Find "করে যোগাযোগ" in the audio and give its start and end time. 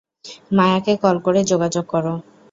1.25-1.85